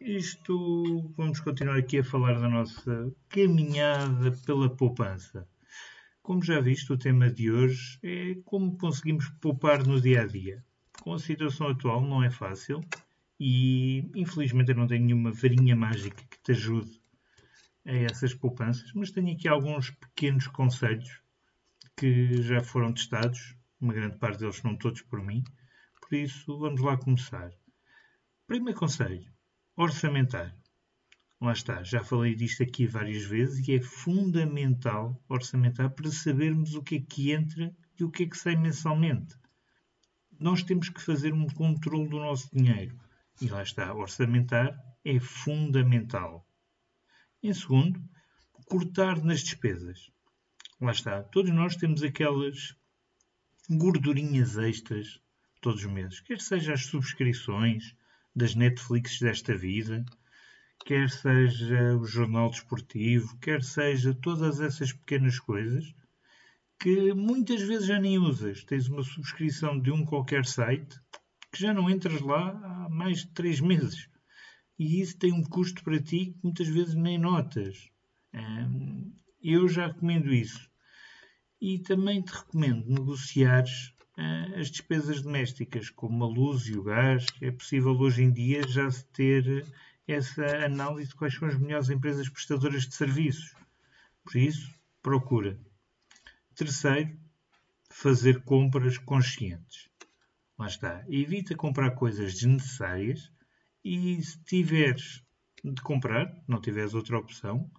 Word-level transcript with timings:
isto 0.00 1.12
vamos 1.14 1.40
continuar 1.40 1.76
aqui 1.76 1.98
a 1.98 2.04
falar 2.04 2.40
da 2.40 2.48
nossa 2.48 3.14
caminhada 3.28 4.32
pela 4.46 4.74
poupança. 4.74 5.46
Como 6.22 6.42
já 6.42 6.58
viste, 6.58 6.90
o 6.90 6.98
tema 6.98 7.30
de 7.30 7.50
hoje 7.50 7.98
é 8.02 8.34
como 8.44 8.78
conseguimos 8.78 9.28
poupar 9.40 9.86
no 9.86 10.00
dia 10.00 10.22
a 10.22 10.26
dia. 10.26 10.64
Com 11.02 11.12
a 11.12 11.18
situação 11.18 11.68
atual 11.68 12.00
não 12.00 12.22
é 12.22 12.30
fácil 12.30 12.82
e 13.38 14.10
infelizmente 14.14 14.70
eu 14.70 14.76
não 14.76 14.86
tenho 14.86 15.04
nenhuma 15.04 15.32
varinha 15.32 15.76
mágica 15.76 16.24
que 16.30 16.42
te 16.42 16.52
ajude 16.52 17.00
a 17.84 17.92
essas 17.92 18.32
poupanças, 18.32 18.90
mas 18.94 19.10
tenho 19.10 19.32
aqui 19.32 19.48
alguns 19.48 19.90
pequenos 19.90 20.46
conselhos 20.46 21.20
que 21.96 22.42
já 22.42 22.62
foram 22.62 22.92
testados, 22.92 23.54
uma 23.78 23.92
grande 23.92 24.18
parte 24.18 24.40
deles 24.40 24.62
não 24.62 24.76
todos 24.76 25.02
por 25.02 25.22
mim, 25.22 25.44
por 26.00 26.14
isso 26.14 26.58
vamos 26.58 26.80
lá 26.80 26.96
começar. 26.96 27.50
Primeiro 28.46 28.78
conselho: 28.78 29.30
orçamentar. 29.82 30.54
Lá 31.40 31.52
está, 31.52 31.82
já 31.82 32.04
falei 32.04 32.34
disto 32.34 32.62
aqui 32.62 32.86
várias 32.86 33.24
vezes 33.24 33.66
e 33.66 33.72
é 33.72 33.80
fundamental 33.80 35.18
orçamentar 35.26 35.88
para 35.90 36.10
sabermos 36.10 36.74
o 36.74 36.82
que 36.82 36.96
é 36.96 37.00
que 37.00 37.32
entra 37.32 37.74
e 37.98 38.04
o 38.04 38.10
que 38.10 38.24
é 38.24 38.26
que 38.26 38.36
sai 38.36 38.56
mensalmente. 38.56 39.34
Nós 40.38 40.62
temos 40.62 40.90
que 40.90 41.00
fazer 41.00 41.32
um 41.32 41.46
controle 41.46 42.10
do 42.10 42.18
nosso 42.18 42.54
dinheiro 42.54 42.94
e 43.40 43.48
lá 43.48 43.62
está, 43.62 43.94
orçamentar 43.94 44.78
é 45.02 45.18
fundamental. 45.18 46.46
Em 47.42 47.54
segundo, 47.54 47.98
cortar 48.66 49.24
nas 49.24 49.40
despesas. 49.40 50.10
Lá 50.78 50.92
está, 50.92 51.22
todos 51.22 51.50
nós 51.52 51.74
temos 51.74 52.02
aquelas 52.02 52.76
gordurinhas 53.70 54.58
extras 54.58 55.22
todos 55.62 55.82
os 55.82 55.90
meses, 55.90 56.20
quer 56.20 56.40
seja 56.40 56.74
as 56.74 56.84
subscrições 56.84 57.94
das 58.34 58.54
Netflix 58.54 59.18
desta 59.18 59.56
vida, 59.56 60.04
quer 60.84 61.10
seja 61.10 61.96
o 61.96 62.04
jornal 62.04 62.50
desportivo, 62.50 63.38
quer 63.38 63.62
seja 63.62 64.14
todas 64.14 64.60
essas 64.60 64.92
pequenas 64.92 65.38
coisas 65.38 65.94
que 66.80 67.12
muitas 67.12 67.60
vezes 67.60 67.86
já 67.86 68.00
nem 68.00 68.18
usas. 68.18 68.64
Tens 68.64 68.88
uma 68.88 69.02
subscrição 69.02 69.78
de 69.78 69.90
um 69.90 70.04
qualquer 70.04 70.46
site 70.46 70.98
que 71.52 71.60
já 71.60 71.74
não 71.74 71.90
entras 71.90 72.20
lá 72.22 72.50
há 72.50 72.88
mais 72.88 73.18
de 73.18 73.28
três 73.34 73.60
meses. 73.60 74.08
E 74.78 75.00
isso 75.00 75.18
tem 75.18 75.32
um 75.32 75.42
custo 75.42 75.84
para 75.84 76.00
ti 76.00 76.32
que 76.32 76.38
muitas 76.42 76.68
vezes 76.68 76.94
nem 76.94 77.18
notas. 77.18 77.90
Eu 79.42 79.68
já 79.68 79.88
recomendo 79.88 80.32
isso. 80.32 80.70
E 81.60 81.78
também 81.80 82.22
te 82.22 82.32
recomendo 82.32 82.88
negociares 82.88 83.92
as 84.56 84.70
despesas 84.70 85.22
domésticas, 85.22 85.90
como 85.90 86.24
a 86.24 86.28
luz 86.28 86.66
e 86.66 86.76
o 86.76 86.82
gás. 86.82 87.26
É 87.40 87.50
possível 87.50 87.92
hoje 87.92 88.22
em 88.22 88.32
dia 88.32 88.66
já 88.66 88.90
se 88.90 89.04
ter 89.06 89.66
essa 90.06 90.44
análise 90.64 91.10
de 91.10 91.14
quais 91.14 91.34
são 91.34 91.48
as 91.48 91.58
melhores 91.58 91.88
empresas 91.88 92.28
prestadoras 92.28 92.86
de 92.86 92.94
serviços. 92.94 93.54
Por 94.24 94.36
isso, 94.36 94.72
procura. 95.02 95.58
Terceiro, 96.54 97.16
fazer 97.88 98.42
compras 98.42 98.98
conscientes. 98.98 99.88
Lá 100.58 100.66
está. 100.66 101.04
Evita 101.08 101.54
comprar 101.54 101.92
coisas 101.92 102.34
desnecessárias 102.34 103.32
e 103.84 104.22
se 104.22 104.38
tiveres 104.44 105.22
de 105.64 105.80
comprar, 105.82 106.34
não 106.46 106.60
tiveres 106.60 106.94
outra 106.94 107.18
opção, 107.18 107.70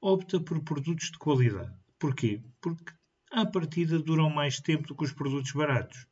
opta 0.00 0.40
por 0.40 0.62
produtos 0.62 1.10
de 1.10 1.18
qualidade. 1.18 1.74
Porquê? 1.98 2.42
Porque 2.60 2.92
à 3.34 3.44
partida 3.44 3.98
duram 3.98 4.30
mais 4.30 4.60
tempo 4.60 4.86
do 4.86 4.94
que 4.94 5.02
os 5.02 5.12
produtos 5.12 5.50
baratos. 5.50 6.06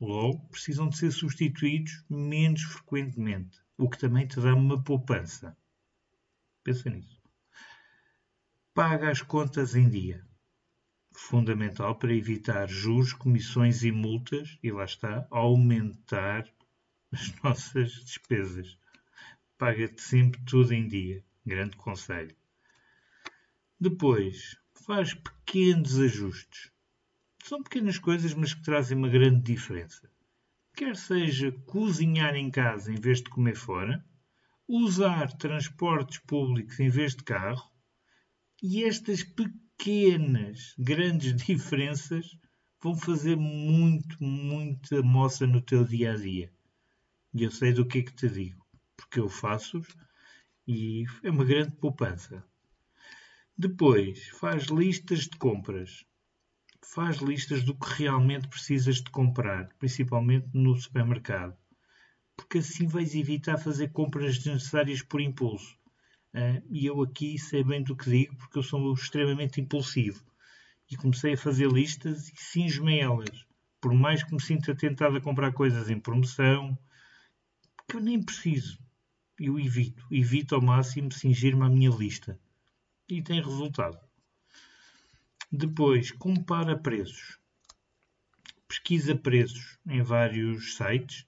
Logo, 0.00 0.48
precisam 0.48 0.88
de 0.88 0.96
ser 0.96 1.12
substituídos 1.12 2.02
menos 2.08 2.62
frequentemente 2.62 3.60
o 3.76 3.90
que 3.90 3.98
também 3.98 4.26
te 4.26 4.40
dá 4.40 4.54
uma 4.54 4.82
poupança. 4.82 5.54
Pensa 6.64 6.88
nisso. 6.88 7.20
Paga 8.72 9.10
as 9.10 9.20
contas 9.20 9.76
em 9.76 9.86
dia. 9.90 10.26
Fundamental 11.14 11.94
para 11.96 12.14
evitar 12.14 12.66
juros, 12.70 13.12
comissões 13.12 13.84
e 13.84 13.92
multas 13.92 14.58
e 14.62 14.72
lá 14.72 14.84
está, 14.84 15.26
aumentar 15.30 16.48
as 17.12 17.34
nossas 17.44 17.92
despesas. 17.92 18.78
Paga-te 19.58 20.00
sempre 20.00 20.40
tudo 20.46 20.72
em 20.72 20.88
dia. 20.88 21.22
Grande 21.44 21.76
conselho. 21.76 22.34
Depois, 23.78 24.56
faz 24.80 25.14
pequenos 25.14 25.98
ajustes. 25.98 26.70
São 27.44 27.62
pequenas 27.62 27.98
coisas, 27.98 28.34
mas 28.34 28.54
que 28.54 28.62
trazem 28.62 28.96
uma 28.96 29.08
grande 29.08 29.42
diferença 29.42 30.12
quer 30.74 30.96
seja 30.96 31.52
cozinhar 31.66 32.34
em 32.34 32.50
casa 32.50 32.92
em 32.92 32.96
vez 32.96 33.18
de 33.18 33.28
comer 33.30 33.54
fora, 33.54 34.04
usar 34.66 35.32
transportes 35.36 36.18
públicos 36.18 36.80
em 36.80 36.88
vez 36.88 37.14
de 37.14 37.22
carro, 37.22 37.70
e 38.62 38.84
estas 38.84 39.22
pequenas, 39.22 40.74
grandes 40.78 41.34
diferenças 41.46 42.36
vão 42.82 42.96
fazer 42.96 43.36
muito, 43.36 44.22
muita 44.22 45.02
moça 45.02 45.46
no 45.46 45.60
teu 45.60 45.84
dia 45.84 46.12
a 46.12 46.16
dia. 46.16 46.52
E 47.34 47.44
eu 47.44 47.50
sei 47.50 47.72
do 47.72 47.86
que 47.86 47.98
é 47.98 48.02
que 48.02 48.14
te 48.14 48.28
digo, 48.28 48.64
porque 48.96 49.20
eu 49.20 49.28
faço-os 49.28 49.86
e 50.66 51.04
é 51.22 51.30
uma 51.30 51.44
grande 51.44 51.76
poupança. 51.76 52.44
Depois, 53.64 54.28
faz 54.30 54.64
listas 54.64 55.20
de 55.20 55.38
compras 55.38 56.04
faz 56.84 57.18
listas 57.18 57.62
do 57.62 57.76
que 57.76 58.02
realmente 58.02 58.48
precisas 58.48 58.96
de 58.96 59.08
comprar, 59.08 59.68
principalmente 59.78 60.48
no 60.52 60.74
supermercado, 60.74 61.56
porque 62.36 62.58
assim 62.58 62.88
vais 62.88 63.14
evitar 63.14 63.56
fazer 63.58 63.92
compras 63.92 64.36
desnecessárias 64.36 65.00
por 65.00 65.20
impulso. 65.20 65.78
Uh, 66.34 66.60
e 66.68 66.86
eu 66.86 67.00
aqui 67.02 67.38
sei 67.38 67.62
bem 67.62 67.84
do 67.84 67.94
que 67.94 68.10
digo, 68.10 68.34
porque 68.34 68.58
eu 68.58 68.64
sou 68.64 68.92
extremamente 68.94 69.60
impulsivo. 69.60 70.24
E 70.90 70.96
comecei 70.96 71.34
a 71.34 71.38
fazer 71.38 71.70
listas 71.70 72.30
e 72.30 72.34
cinjo-me 72.36 72.98
elas. 72.98 73.46
Por 73.80 73.94
mais 73.94 74.24
que 74.24 74.34
me 74.34 74.42
sinta 74.42 74.74
tentado 74.74 75.16
a 75.16 75.20
comprar 75.20 75.52
coisas 75.52 75.88
em 75.88 76.00
promoção, 76.00 76.76
que 77.88 77.94
eu 77.94 78.00
nem 78.00 78.20
preciso. 78.20 78.76
Eu 79.38 79.56
evito. 79.56 80.04
Evito 80.10 80.56
ao 80.56 80.60
máximo 80.60 81.12
cingir-me 81.12 81.62
à 81.62 81.68
minha 81.68 81.90
lista. 81.90 82.36
E 83.12 83.20
tem 83.20 83.42
resultado. 83.42 84.00
Depois, 85.52 86.10
compara 86.12 86.78
preços. 86.78 87.38
Pesquisa 88.66 89.14
preços 89.14 89.78
em 89.86 90.00
vários 90.00 90.76
sites 90.76 91.26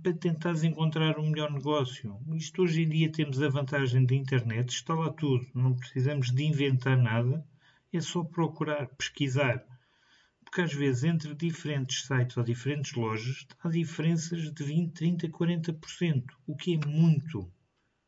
para 0.00 0.14
tentares 0.14 0.62
encontrar 0.62 1.18
o 1.18 1.22
um 1.22 1.30
melhor 1.30 1.50
negócio. 1.50 2.16
Isto 2.36 2.62
hoje 2.62 2.82
em 2.82 2.88
dia 2.88 3.10
temos 3.10 3.42
a 3.42 3.48
vantagem 3.48 4.06
da 4.06 4.14
internet, 4.14 4.70
está 4.70 4.94
lá 4.94 5.12
tudo, 5.12 5.44
não 5.56 5.74
precisamos 5.74 6.30
de 6.30 6.44
inventar 6.44 6.96
nada, 6.96 7.44
é 7.92 8.00
só 8.00 8.22
procurar, 8.22 8.86
pesquisar. 8.94 9.60
Porque 10.44 10.60
às 10.60 10.72
vezes 10.72 11.02
entre 11.02 11.34
diferentes 11.34 12.06
sites 12.06 12.36
ou 12.36 12.44
diferentes 12.44 12.92
lojas 12.92 13.44
há 13.58 13.68
diferenças 13.68 14.54
de 14.54 14.62
20, 14.62 14.92
30, 14.92 15.28
40%, 15.30 16.26
o 16.46 16.54
que 16.54 16.74
é 16.74 16.86
muito. 16.86 17.52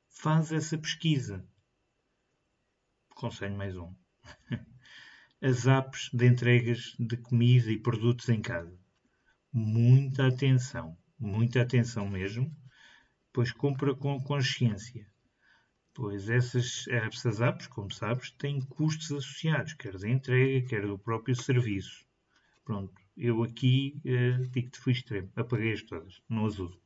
Faz 0.09 0.53
essa 0.53 0.79
pesquisa. 0.79 1.44
Conselho 3.17 3.57
mais 3.57 3.75
um. 3.79 3.95
as 5.41 5.67
apps 5.67 6.11
de 6.13 6.27
entregas 6.27 6.95
de 6.99 7.17
comida 7.17 7.73
e 7.73 7.79
produtos 7.79 8.29
em 8.29 8.43
casa. 8.43 8.79
Muita 9.51 10.27
atenção, 10.27 10.99
muita 11.19 11.63
atenção 11.63 12.07
mesmo, 12.07 12.55
pois 13.33 13.53
compra 13.53 13.95
com 13.95 14.23
consciência. 14.23 15.11
Pois 15.95 16.29
essas, 16.29 16.87
essas 16.89 17.41
apps, 17.41 17.67
como 17.67 17.91
sabes, 17.91 18.33
têm 18.33 18.61
custos 18.61 19.11
associados, 19.11 19.73
quer 19.73 19.97
da 19.97 20.11
entrega, 20.11 20.69
quer 20.69 20.87
do 20.87 20.99
próprio 20.99 21.35
serviço. 21.35 22.05
Pronto, 22.67 22.93
eu 23.17 23.43
aqui 23.43 23.99
uh, 24.05 24.47
digo-te 24.49 24.79
fui 24.79 24.93
extremo, 24.93 25.33
apaguei-as 25.35 25.81
todas, 25.81 26.21
não 26.29 26.45
as 26.45 26.59
uso. 26.59 26.79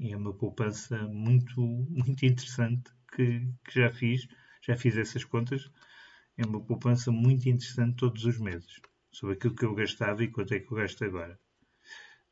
E 0.00 0.12
é 0.12 0.16
uma 0.16 0.34
poupança 0.34 1.06
muito, 1.06 1.60
muito 1.60 2.26
interessante 2.26 2.90
que, 3.14 3.48
que 3.64 3.80
já 3.80 3.92
fiz, 3.92 4.26
já 4.66 4.76
fiz 4.76 4.96
essas 4.96 5.24
contas 5.24 5.70
é 6.36 6.44
uma 6.44 6.60
poupança 6.60 7.12
muito 7.12 7.48
interessante 7.48 7.96
todos 7.96 8.24
os 8.24 8.38
meses, 8.38 8.80
sobre 9.12 9.34
aquilo 9.34 9.54
que 9.54 9.64
eu 9.64 9.74
gastava 9.74 10.24
e 10.24 10.30
quanto 10.30 10.54
é 10.54 10.60
que 10.60 10.72
eu 10.72 10.76
gasto 10.76 11.04
agora. 11.04 11.38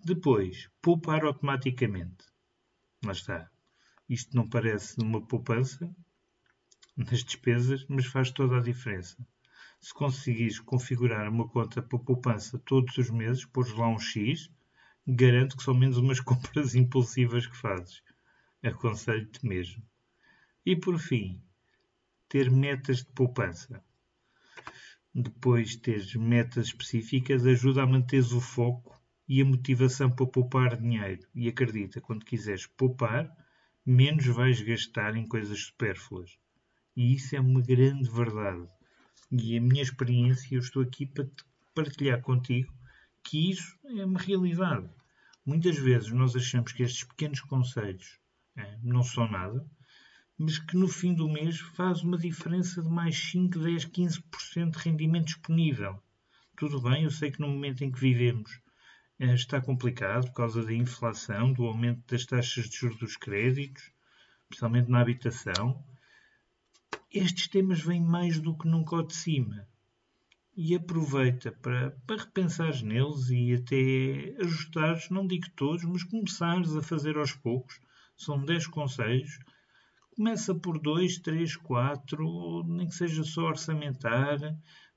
Depois, 0.01 0.69
poupar 0.81 1.25
automaticamente. 1.25 2.25
Lá 3.05 3.13
está. 3.13 3.51
Isto 4.09 4.35
não 4.35 4.49
parece 4.49 5.01
uma 5.01 5.21
poupança, 5.21 5.95
nas 6.97 7.23
despesas, 7.23 7.85
mas 7.89 8.07
faz 8.07 8.31
toda 8.31 8.57
a 8.57 8.63
diferença. 8.63 9.17
Se 9.81 9.93
conseguires 9.93 10.59
configurar 10.59 11.29
uma 11.29 11.49
conta 11.49 11.83
para 11.83 11.99
poupança 11.99 12.59
todos 12.59 12.97
os 12.97 13.11
meses, 13.11 13.45
pôres 13.45 13.73
lá 13.73 13.89
um 13.89 13.99
X, 13.99 14.51
garanto 15.07 15.57
que 15.57 15.63
são 15.63 15.75
menos 15.75 15.99
umas 15.99 16.19
compras 16.21 16.75
impulsivas 16.75 17.47
que 17.47 17.57
fazes. 17.57 18.03
Aconselho-te 18.63 19.45
mesmo. 19.47 19.83
E 20.65 20.77
por 20.77 20.99
fim, 20.99 21.43
ter 22.33 22.51
metas 22.51 23.05
de 23.05 23.13
poupança. 23.13 23.85
Depois 25.15 25.77
teres 25.77 26.15
metas 26.15 26.69
específicas 26.69 27.45
ajuda 27.45 27.83
a 27.83 27.87
manteres 27.87 28.33
o 28.33 28.41
foco 28.41 28.99
e 29.29 29.43
a 29.43 29.45
motivação 29.45 30.11
para 30.11 30.27
poupar 30.27 30.81
dinheiro. 30.81 31.29
E 31.35 31.47
acredita, 31.47 32.01
quando 32.01 32.25
quiseres 32.25 32.67
poupar, 32.67 33.31
menos 33.85 34.25
vais 34.29 34.63
gastar 34.63 35.15
em 35.15 35.29
coisas 35.29 35.65
supérfluas. 35.65 36.39
E 36.97 37.15
isso 37.15 37.37
é 37.37 37.41
uma 37.41 37.61
grande 37.61 38.09
verdade. 38.09 38.67
E 39.31 39.59
a 39.59 39.61
minha 39.61 39.83
experiência, 39.83 40.55
eu 40.55 40.61
estou 40.61 40.81
aqui 40.83 41.05
para 41.05 41.29
partilhar 41.75 42.23
contigo 42.23 42.73
que 43.23 43.51
isso 43.51 43.79
é 43.85 44.07
uma 44.07 44.19
realidade. 44.19 44.89
Muitas 45.45 45.77
vezes 45.77 46.11
nós 46.11 46.35
achamos 46.35 46.73
que 46.73 46.83
estes 46.83 47.05
pequenos 47.05 47.43
conselhos 47.43 48.19
é, 48.57 48.79
não 48.83 49.03
são 49.03 49.31
nada, 49.31 49.63
mas 50.39 50.59
que 50.59 50.77
no 50.77 50.89
fim 50.89 51.15
do 51.15 51.29
mês 51.29 51.61
faz 51.61 52.03
uma 52.03 52.19
diferença 52.19 52.83
de 52.83 52.89
mais 52.89 53.17
5, 53.17 53.59
10, 53.59 53.87
15% 53.87 54.71
de 54.71 54.79
rendimento 54.79 55.27
disponível. 55.27 56.03
Tudo 56.57 56.81
bem, 56.81 57.05
eu 57.05 57.11
sei 57.11 57.31
que 57.31 57.41
no 57.41 57.49
momento 57.49 57.83
em 57.83 57.91
que 57.91 58.01
vivemos 58.01 58.61
é, 59.19 59.35
está 59.35 59.61
complicado 59.61 60.27
por 60.27 60.35
causa 60.35 60.65
da 60.65 60.73
inflação, 60.73 61.53
do 61.53 61.65
aumento 61.65 62.03
das 62.09 62.27
taxas 62.27 62.69
de 62.69 62.77
juros 62.77 62.99
dos 62.99 63.17
créditos, 63.17 63.93
especialmente 64.45 64.91
na 64.91 65.01
habitação. 65.01 65.85
Estes 67.09 67.47
temas 67.47 67.81
vêm 67.81 68.03
mais 68.03 68.41
do 68.41 68.57
que 68.57 68.67
nunca 68.67 68.97
ao 68.97 69.03
de 69.03 69.15
cima. 69.15 69.67
E 70.57 70.75
aproveita 70.75 71.53
para, 71.53 71.93
para 72.07 72.83
neles 72.83 73.31
e 73.31 73.55
até 73.55 74.35
ajustares, 74.45 75.09
não 75.09 75.27
digo 75.27 75.49
todos, 75.57 75.85
mas 75.85 76.03
começares 76.03 76.75
a 76.77 76.83
fazer 76.83 77.17
aos 77.17 77.33
poucos. 77.33 77.81
São 78.17 78.45
10 78.45 78.67
conselhos. 78.67 79.39
Começa 80.15 80.55
por 80.55 80.79
2, 80.79 81.19
3, 81.19 81.57
4, 81.57 82.65
nem 82.65 82.87
que 82.87 82.95
seja 82.95 83.25
só 83.25 83.43
orçamentar 83.45 84.39